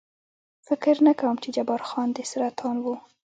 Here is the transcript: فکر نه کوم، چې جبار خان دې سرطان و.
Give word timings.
فکر 0.67 0.95
نه 1.07 1.13
کوم، 1.19 1.35
چې 1.43 1.49
جبار 1.57 1.81
خان 1.89 2.09
دې 2.15 2.23
سرطان 2.31 2.75
و. 2.81 2.85